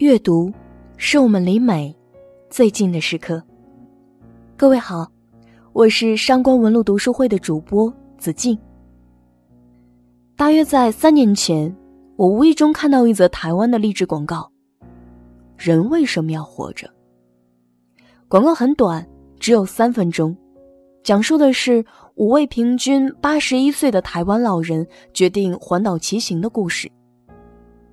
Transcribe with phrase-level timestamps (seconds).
[0.00, 0.50] 阅读，
[0.96, 1.94] 是我们离美
[2.48, 3.42] 最近的时刻。
[4.56, 5.06] 各位好，
[5.74, 8.58] 我是上官文路读书会的主播子静。
[10.36, 11.76] 大约在三年前，
[12.16, 14.50] 我无意中看到一则台湾的励志广告
[15.58, 16.88] ：“人为什么要活着？”
[18.26, 19.06] 广告很短，
[19.38, 20.34] 只有三分钟，
[21.02, 26.90] 讲述的是五位平均八十一岁的台湾老人决定环岛骑行的故事。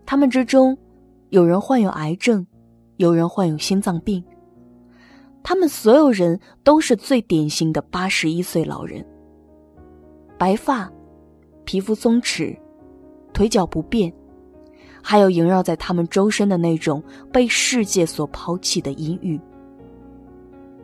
[0.05, 0.77] 他们之中。
[1.29, 2.45] 有人患有癌症，
[2.95, 4.23] 有人患有心脏病。
[5.43, 9.05] 他们所有人都是最典型的八十一岁老人。
[10.37, 10.89] 白发，
[11.65, 12.57] 皮肤松弛，
[13.33, 14.13] 腿脚不便，
[15.01, 19.39] 还有萦绕在他们周身的那种被世界所抛弃的阴郁。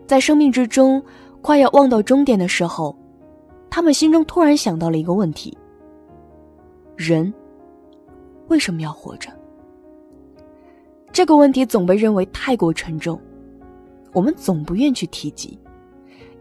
[0.05, 1.01] 在生命之中
[1.41, 2.97] 快要望到终点的时候，
[3.69, 5.57] 他们心中突然想到了一个问题：
[6.97, 7.33] 人
[8.49, 9.29] 为什么要活着？
[11.13, 13.21] 这个问题总被认为太过沉重，
[14.13, 15.57] 我们总不愿去提及，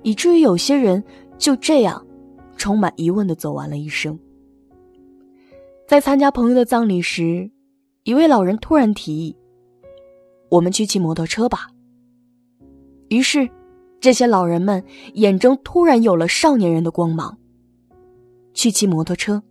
[0.02, 1.05] 以至于有些人
[1.36, 2.05] 就这样
[2.56, 4.19] 充满疑问的走完了一生。
[5.86, 7.50] 在参加朋友的葬礼时，
[8.05, 9.36] 一位老人突然提议
[10.48, 11.69] ：“我们去骑摩托车吧。”
[13.10, 13.47] 于是，
[14.00, 14.82] 这些老人们
[15.12, 17.36] 眼中突然有了少年人的光芒，
[18.54, 19.42] 去骑摩托车，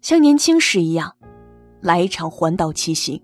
[0.00, 1.12] 像年轻时一样，
[1.80, 3.20] 来一场环岛骑行。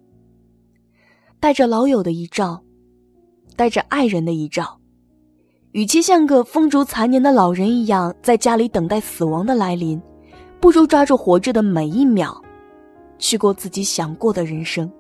[1.41, 2.61] 带着老友的遗照，
[3.55, 4.79] 带着爱人的遗照，
[5.71, 10.03] 与其像个风烛残年的老人一样在家里等待死亡的来临，
[10.61, 12.43] 不如抓住活着的每一秒，
[13.19, 14.91] 去过自己想过的人生。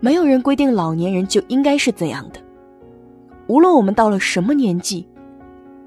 [0.00, 2.40] 没有人规定老年人就应该是怎样的，
[3.46, 5.08] 无论我们到了什么年纪，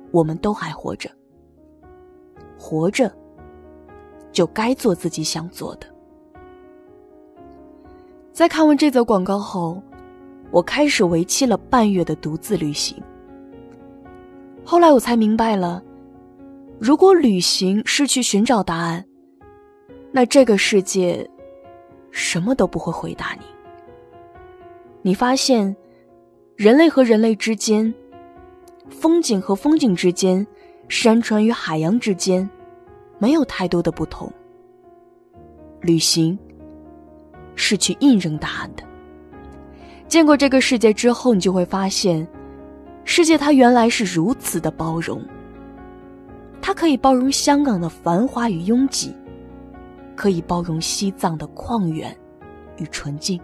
[0.09, 1.07] 我们都还活着，
[2.57, 3.11] 活着
[4.31, 5.92] 就该做自己想做的。
[8.33, 9.79] 在看完这则广告后，
[10.49, 12.97] 我开始为期了半月的独自旅行。
[14.65, 15.83] 后来我才明白了，
[16.79, 19.05] 如果旅行是去寻找答案，
[20.11, 21.29] 那这个世界
[22.09, 23.45] 什么都不会回答你。
[25.03, 25.75] 你发现，
[26.55, 27.93] 人类和人类之间，
[28.89, 30.45] 风景和风景之间，
[30.87, 32.49] 山川与海洋之间，
[33.19, 34.31] 没有太多的不同。
[35.81, 36.35] 旅行。
[37.55, 38.83] 是去印证答案的。
[40.07, 42.27] 见过这个世界之后，你就会发现，
[43.03, 45.21] 世界它原来是如此的包容。
[46.61, 49.13] 它可以包容香港的繁华与拥挤，
[50.15, 52.15] 可以包容西藏的旷远
[52.77, 53.39] 与纯净。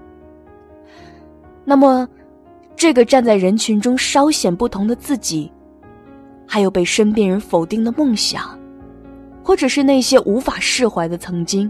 [1.65, 2.07] 那么，
[2.75, 5.51] 这个站在人群中稍显不同的自己，
[6.47, 8.57] 还有被身边人否定的梦想，
[9.43, 11.69] 或者是那些无法释怀的曾经。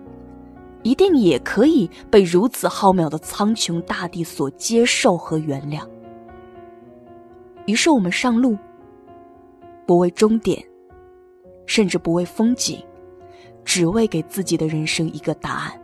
[0.84, 5.86] 一定也可以被如此浩渺的苍穹大地所接受和原谅。
[7.66, 8.58] 于是我们上路，
[9.86, 10.64] 不为终点，
[11.66, 12.84] 甚至不为风景，
[13.64, 15.82] 只为给自己的人生一个答案。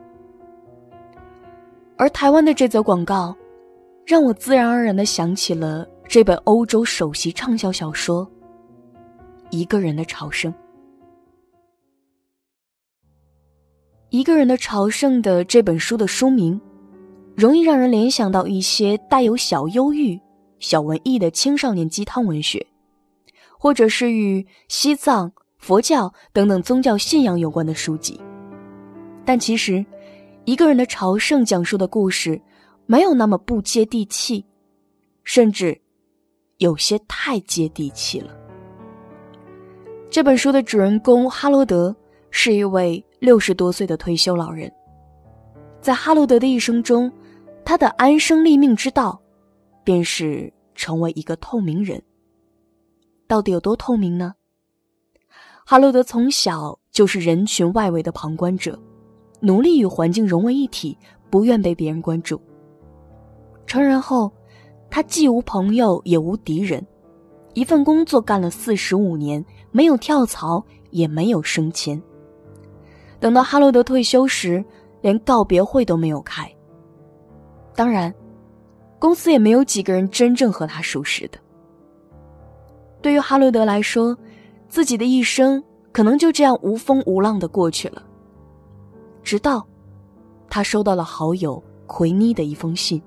[1.98, 3.36] 而台湾的这则广告，
[4.06, 8.26] 让我自然而然的想起了这本欧洲首席畅销小说
[9.50, 10.52] 《一个人的朝圣》。
[14.16, 16.58] 一个人的朝圣的这本书的书名，
[17.36, 20.18] 容易让人联想到一些带有小忧郁、
[20.58, 22.66] 小文艺的青少年鸡汤文学，
[23.60, 28.18] 或者是与西藏、佛教等等宗教信仰有关的书籍。
[29.26, 29.86] 但其实，
[30.46, 32.42] 一个人的朝圣讲述的故事，
[32.86, 34.46] 没有那么不接地气，
[35.26, 35.78] 甚至
[36.60, 38.34] 有些太接地气了。
[40.10, 41.94] 这本书的主人公哈罗德
[42.38, 43.02] 是一位。
[43.22, 44.72] 六十多岁的退休老人，
[45.82, 47.12] 在哈罗德的一生中，
[47.64, 49.20] 他的安身立命之道，
[49.84, 52.00] 便是成为一个透明人。
[53.26, 54.36] 到底有多透明呢？
[55.66, 58.78] 哈罗德从小就是人群外围的旁观者，
[59.40, 60.96] 努力与环境融为一体，
[61.32, 62.40] 不愿被别人关注。
[63.66, 64.32] 成人后，
[64.92, 66.86] 他既无朋友也无敌人，
[67.56, 72.00] 一份工作干了四十五年，没有跳槽，也没有升迁。
[73.26, 74.64] 等到哈罗德退休时，
[75.02, 76.48] 连告别会都没有开。
[77.74, 78.14] 当然，
[79.00, 81.40] 公司也没有几个人真正和他熟识的。
[83.02, 84.16] 对于哈罗德来说，
[84.70, 88.04] 自己的一生可能就这样无风无浪的过去了。
[89.24, 89.66] 直到，
[90.48, 93.02] 他收到了好友奎妮的一封信。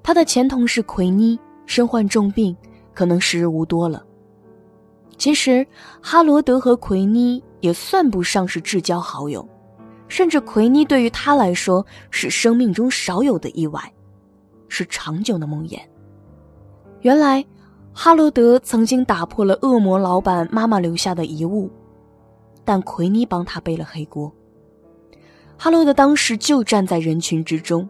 [0.00, 1.36] 他的前同事奎妮
[1.66, 2.56] 身患重病，
[2.94, 4.06] 可能时日无多了。
[5.18, 5.66] 其实，
[6.00, 7.42] 哈罗德和奎妮。
[7.64, 9.48] 也算不上是至交好友，
[10.06, 13.80] 甚至奎妮对于他来说是生命中少有的意外，
[14.68, 15.80] 是长久的梦魇。
[17.00, 17.42] 原来，
[17.94, 21.70] 哈罗德曾经打破了恶魔老板妈妈留下的遗物，
[22.66, 24.30] 但奎妮帮他背了黑锅。
[25.56, 27.88] 哈罗德当时就站在人群之中，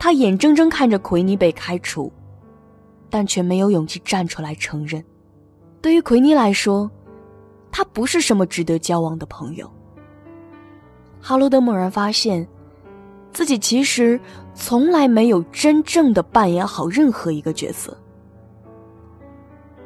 [0.00, 2.12] 他眼睁睁看着奎妮被开除，
[3.08, 5.04] 但却没有勇气站出来承认。
[5.80, 6.90] 对于奎妮来说，
[7.76, 9.70] 他不是什么值得交往的朋友。
[11.20, 12.48] 哈罗德猛然发现，
[13.34, 14.18] 自己其实
[14.54, 17.94] 从来没有真正的扮演好任何一个角色。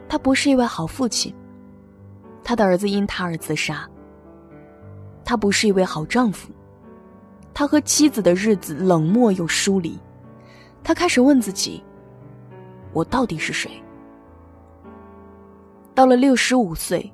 [0.09, 1.35] 他不是一位好父亲，
[2.45, 3.85] 他的儿子因他而自杀。
[5.25, 6.53] 他不是一位好丈夫，
[7.53, 9.99] 他和妻子的日子冷漠又疏离。
[10.85, 11.83] 他开始问自己：
[12.93, 13.83] 我到底是谁？
[15.93, 17.13] 到了六十五岁，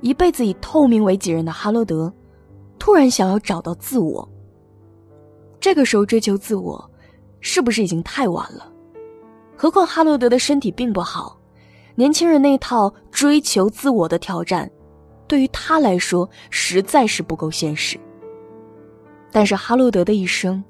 [0.00, 2.12] 一辈子以透明为己任的哈罗德。
[2.78, 4.26] 突然想要找到自我。
[5.60, 6.90] 这个时候追求自我，
[7.40, 8.72] 是不是已经太晚了？
[9.54, 11.38] 何况哈罗德的身体并不好，
[11.94, 14.70] 年轻人那套追求自我的挑战，
[15.28, 18.00] 对于他来说实在是不够现实。
[19.30, 20.64] 但是哈罗德的一生，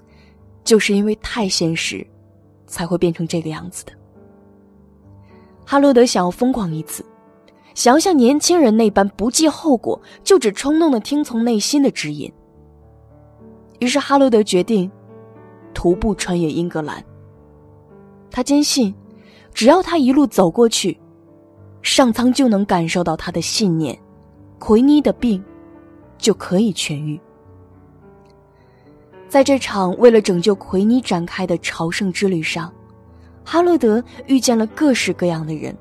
[0.64, 2.04] 就是因为太现实，
[2.66, 3.92] 才会变成这个样子的。
[5.64, 7.04] 哈罗德想要疯狂一次。
[7.74, 12.32] 想要像年轻人那般不计后果，就只冲动的听从内心的指引。
[13.78, 14.90] 于是哈罗德决定
[15.72, 17.02] 徒步穿越英格兰。
[18.30, 18.94] 他坚信，
[19.54, 20.98] 只要他一路走过去，
[21.82, 23.98] 上苍就能感受到他的信念，
[24.58, 25.42] 奎妮的病
[26.18, 27.18] 就可以痊愈。
[29.28, 32.72] 在这场为了拯救奎妮展开的朝圣之旅上，
[33.44, 35.74] 哈罗德遇见了各式各样的人。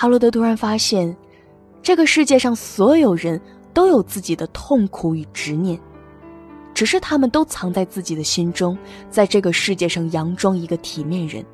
[0.00, 1.14] 哈罗德突然发现，
[1.82, 3.38] 这个世界上所有人
[3.74, 5.78] 都有自己的痛苦与执念，
[6.72, 8.78] 只是他们都藏在自己的心中，
[9.10, 11.44] 在这个世界上佯装一个体面人。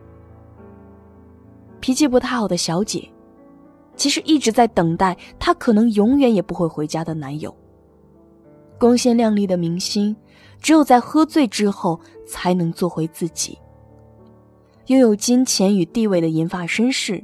[1.80, 3.10] 脾气不太好的小姐，
[3.96, 7.52] 其实一直在等待她可能永远也不会回家的男友。
[8.78, 10.14] 光鲜亮丽的明星，
[10.62, 13.58] 只有在喝醉之后才能做回自己。
[14.86, 17.20] 拥有金钱与地位的银发绅士。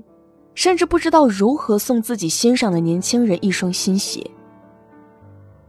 [0.54, 4.25] 甚至不知道如何送自己欣赏的年轻人一双新鞋。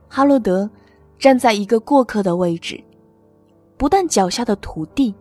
[0.10, 0.70] 哈罗德
[1.18, 2.82] 站在一个过客的位置，
[3.78, 5.14] 不但脚下的土地，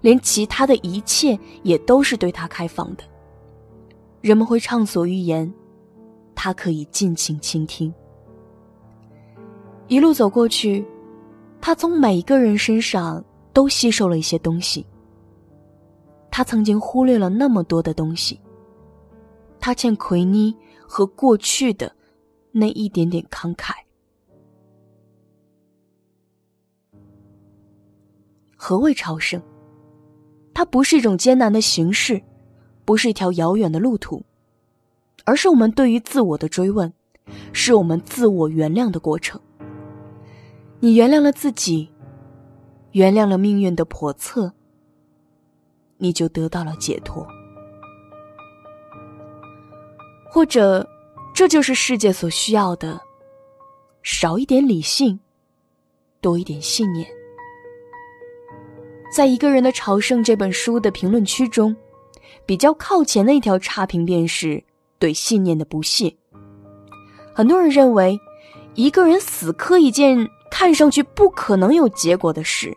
[0.00, 3.04] 连其他的一切也都是对他开放的。
[4.20, 5.52] 人们会畅所欲言，
[6.34, 7.92] 他可以尽情倾听。
[9.86, 10.84] 一路走过去，
[11.60, 14.84] 他从每一个人身上都吸收了一些东西。
[16.30, 18.38] 他曾经忽略了那么多的东西。
[19.60, 20.56] 他欠奎妮
[20.86, 21.94] 和过去的
[22.52, 23.72] 那一点点慷慨。
[28.56, 29.40] 何谓朝圣？
[30.52, 32.20] 它不是一种艰难的形式，
[32.84, 34.24] 不是一条遥远的路途，
[35.24, 36.92] 而是我们对于自我的追问，
[37.52, 39.40] 是我们自我原谅的过程。
[40.80, 41.88] 你原谅了自己，
[42.90, 44.52] 原谅了命运的叵测，
[45.98, 47.24] 你就得到了解脱。
[50.30, 50.86] 或者，
[51.34, 53.00] 这就是世界所需要的：
[54.02, 55.18] 少一点理性，
[56.20, 57.06] 多一点信念。
[59.10, 61.74] 在一个人的朝圣这本书的评论区中，
[62.44, 64.62] 比较靠前的一条差评便是
[64.98, 66.14] 对信念的不屑。
[67.34, 68.18] 很多人认为，
[68.74, 72.76] 一个人死磕一件看上去不可能有结果的事，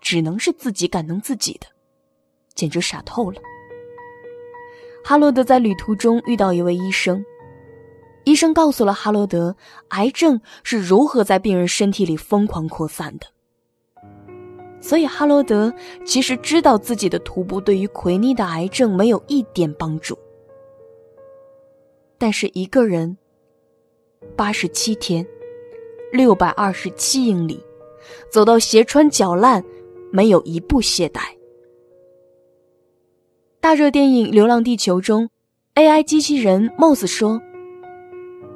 [0.00, 1.66] 只能是自己感动自己的，
[2.54, 3.40] 简直傻透了。
[5.08, 7.24] 哈罗德在旅途中遇到一位医生，
[8.24, 9.54] 医生告诉了哈罗德，
[9.90, 13.26] 癌症是如何在病人身体里疯狂扩散的。
[14.80, 15.72] 所以哈罗德
[16.04, 20.18] 其实知道自己的徒步对于奎妮的癌症没有一点帮助。
[22.18, 23.16] 但是一个人，
[24.34, 25.24] 八十七天，
[26.10, 27.64] 六百二十七英里，
[28.28, 29.64] 走到鞋穿脚烂，
[30.10, 31.20] 没有一步懈怠。
[33.60, 35.28] 大热电影《流浪地球》中
[35.74, 37.40] ，AI 机器人 Moss 说：“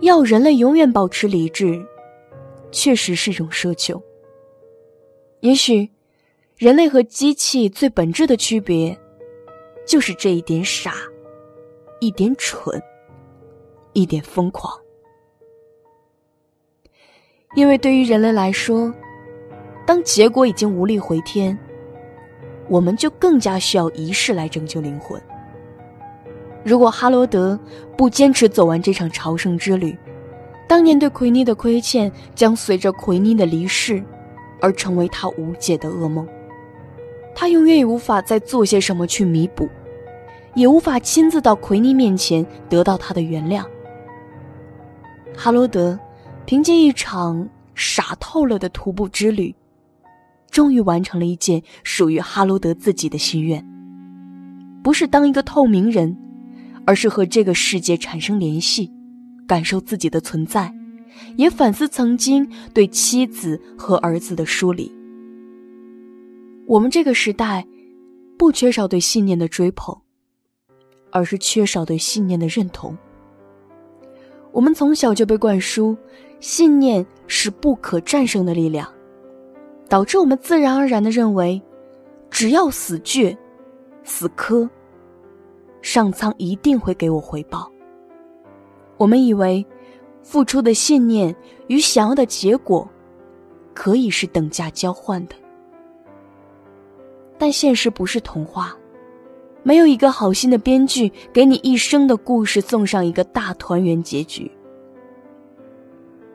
[0.01, 1.85] 要人类永远保持理智，
[2.71, 4.01] 确实是一种奢求。
[5.41, 5.91] 也许，
[6.57, 8.97] 人类和机器最本质的区别，
[9.87, 10.95] 就是这一点傻，
[11.99, 12.81] 一点蠢，
[13.95, 14.73] 一点疯狂。
[17.57, 18.95] 因为对于人类来说，
[19.85, 21.59] 当结果已经无力回天。”
[22.71, 25.21] 我们就更加需要仪式来拯救灵魂。
[26.63, 27.59] 如果哈罗德
[27.97, 29.99] 不坚持走完这场朝圣之旅，
[30.69, 34.01] 当年对奎妮的亏欠，将随着奎妮的离世，
[34.61, 36.25] 而成为他无解的噩梦。
[37.35, 39.69] 他永远也无法再做些什么去弥补，
[40.55, 43.65] 也无法亲自到奎妮面前得到他的原谅。
[45.37, 45.99] 哈罗德
[46.45, 49.53] 凭借一场傻透了的徒步之旅，
[50.51, 53.65] 终于完成了一件属于哈罗德自己的心愿，
[54.83, 56.17] 不是当一个透明人，
[56.85, 58.91] 而是和这个世界产生联系。
[59.47, 60.73] 感受自己的存在，
[61.35, 64.89] 也反思曾经对妻子和儿子的疏离。
[66.69, 67.67] 我们这个时代，
[68.39, 69.93] 不缺少对信念的追捧，
[71.11, 72.97] 而是缺少对信念的认同。
[74.53, 75.97] 我们从小就被灌输，
[76.39, 78.89] 信念是不可战胜的力量，
[79.91, 81.61] 导致我们自然而然的认为，
[82.31, 83.37] 只要死倔、
[84.05, 84.71] 死磕，
[85.83, 87.69] 上苍一定会给我回报。
[88.97, 89.67] 我们以为，
[90.23, 91.35] 付出的信念
[91.67, 92.89] 与想要的结果，
[93.75, 95.35] 可以是等价交换的。
[97.37, 98.73] 但现实不是童话，
[99.65, 104.49] 没有一个好心的编剧给你一生的故事送上一个大团圆结局。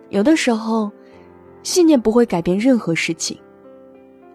[0.10, 0.92] 有的时候，
[1.64, 3.38] 信念不会改变任何事情，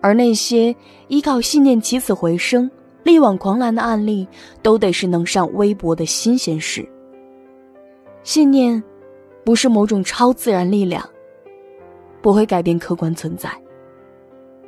[0.01, 0.75] 而那些
[1.09, 2.71] 依靠信念起死回生、
[3.03, 4.27] 力挽狂澜的案例，
[4.63, 6.87] 都得是能上微博的新鲜事。
[8.23, 8.83] 信念，
[9.45, 11.03] 不是某种超自然力量，
[12.21, 13.51] 不会改变客观存在。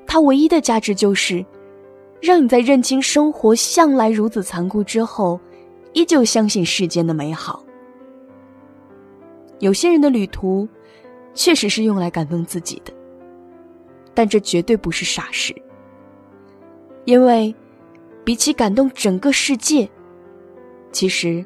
[0.06, 1.44] 它唯一的价值就是，
[2.20, 5.40] 让你在认清生活向来如此残酷之后，
[5.92, 7.64] 依旧相信世间的美好。
[9.58, 10.68] 有些人的旅途，
[11.34, 12.92] 确实是用来感动自己的，
[14.14, 15.54] 但这绝对不是傻事。
[17.04, 17.54] 因为，
[18.24, 19.88] 比起感动整个世界，
[20.92, 21.44] 其实，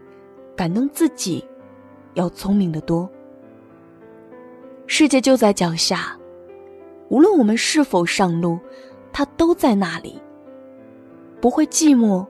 [0.56, 1.44] 感动自己。
[2.14, 3.06] 要聪明的多。
[4.86, 6.16] 世界就在脚下，
[7.10, 8.58] 无论我们是否上路，
[9.12, 10.18] 它都在那里，
[11.42, 12.26] 不会寂寞，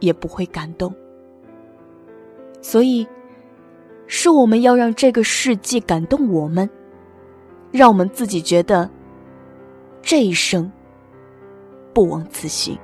[0.00, 0.92] 也不会感动。
[2.60, 3.06] 所以，
[4.08, 6.68] 是我们要让这个世界感动我们，
[7.70, 8.90] 让我们自己觉得
[10.04, 10.70] 这一生
[11.94, 12.78] 不枉此行。